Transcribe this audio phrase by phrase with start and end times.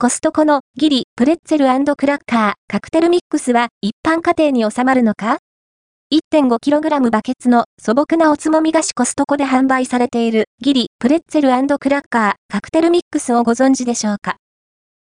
[0.00, 5.38] コストコのギリ、プレッツェルクラッカー、カクテルミックスは一般家庭に収まるのか
[6.14, 14.36] ？1.5kg バケツの素朴なおつまみ菓子コストコで販売されているギリ、プレッツェルクラッカー、カクテルミックスをご存知でしょうか？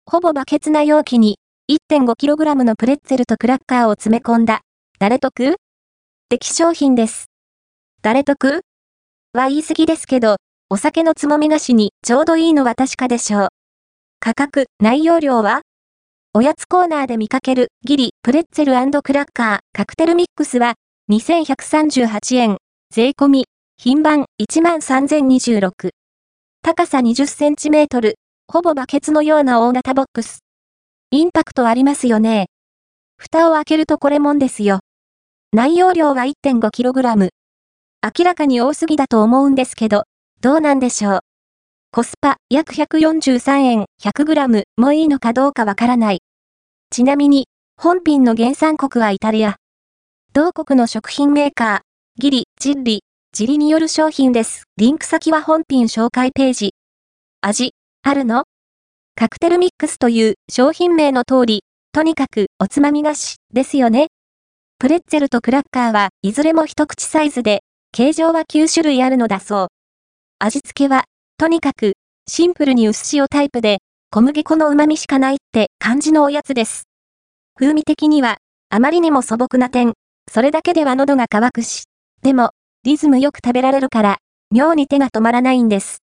[0.05, 1.39] ほぼバケツな容器に
[1.69, 4.61] 1.5kg のプレッツェルとクラッカーを詰め込んだ、
[4.97, 5.57] 誰得？
[6.29, 7.25] 的商品です。
[8.01, 8.61] 誰得？
[9.33, 10.37] は言い過ぎですけど、
[10.69, 13.47] お酒のつまみ菓子にちょうどいいのは確かでしょう。
[14.19, 15.61] 価格、内容量は？
[16.33, 20.73] おやつコーナーで見かけるギリ、プレッツェルクラッカー、カクテルミックスは
[21.11, 22.57] 2138円、
[22.89, 23.45] 税込み、
[23.77, 25.91] 品番13026。
[26.63, 28.15] 高さ20センチメートル、
[28.47, 30.39] ほぼバケツのような大型ボックス。
[31.11, 32.47] インパクトありますよね。
[33.17, 34.79] 蓋を開けるとこれもんですよ。
[35.53, 37.29] 内容量は 1.5kg。
[38.17, 40.05] 明らかに多すぎだと思うんですけど、
[40.41, 41.19] どうなんでしょう？
[41.95, 46.19] コスパ約143円 100g もいいのかどうかわからない。
[46.91, 49.55] ちなみに、本品の原産国はイタリア。
[50.33, 51.79] 同国の食品メーカー、
[52.19, 54.63] ギリ、ジッリ、ジリによる商品です。
[54.75, 56.73] リンク先は本品紹介ページ。
[57.39, 57.71] 味、
[58.03, 58.43] あるの？
[59.15, 64.07] カクテルミックスという商品名の通り、とにかくおつまみ菓子ですよね。
[64.79, 67.61] プレッツェルとクラッカーはいずれも一口サイズで、
[67.93, 69.67] 形状は9種類あるのだそう。
[70.39, 71.05] 味付けは、
[71.37, 71.95] とにかく、
[72.29, 76.83] シンプルに薄塩タイプで、小麦粉の旨味しかないって感じのおやつです。
[77.59, 78.37] 風味的には、
[78.69, 79.93] あまりにも素朴な点、
[80.31, 81.83] それだけでは喉が渇くし、
[82.21, 82.51] でも、
[82.85, 84.17] リズムよく食べられるから、
[84.49, 85.97] 妙に手が止まらないんです。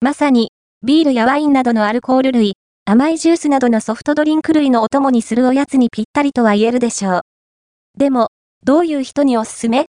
[0.00, 0.50] まさに、
[0.84, 2.54] ビールやワインなどのアルコール類、
[2.86, 7.20] 甘いジュースなどのソフトドリンク類のお供にするおやつにぴったりとは言えるでしょう。
[7.96, 8.30] でも、
[8.64, 9.86] どういう人におすすめ？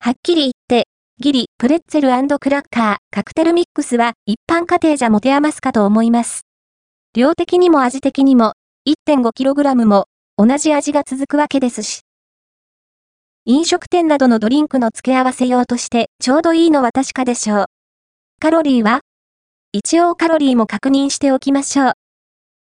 [0.00, 0.88] はっきり言って、
[1.20, 6.42] ギリ、プレッツェルクラッカー、カクテルミックスは一般家庭じゃ持て余すかと思います。
[7.12, 8.52] 量的にも味的にも、
[8.88, 10.04] 1.5kg も
[10.36, 12.02] 同じ味が続くわけですし。
[13.46, 17.64] 飲食店などのドリンクの付け合わせ用としてちょうどいいのは確かでしょう。
[18.38, 19.00] カロリーは
[19.72, 21.92] 一応カロリーも確認しておきましょう。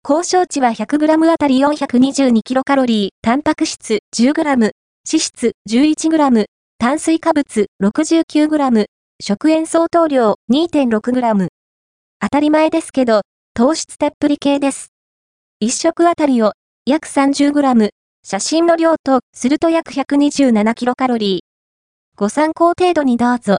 [0.03, 4.73] 交渉値は 100g あたり 422kcal、タンパク質 10g、脂
[5.05, 6.47] 質 11g、
[6.79, 8.87] 炭水化物 69g、
[9.19, 11.49] 食塩相当量 2.6g。
[12.21, 13.23] 当たり前ですけど、
[13.55, 14.93] 糖質たっぷり系です。
[15.59, 16.53] 一食あたりを
[16.85, 17.89] 約 30g、
[18.23, 21.39] 写真の量とすると約 127kcal。
[22.15, 23.55] ご参考程度にどうぞ。